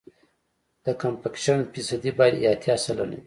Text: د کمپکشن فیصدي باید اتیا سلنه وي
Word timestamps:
د 0.85 0.87
کمپکشن 1.01 1.59
فیصدي 1.73 2.11
باید 2.17 2.35
اتیا 2.51 2.75
سلنه 2.85 3.15
وي 3.17 3.19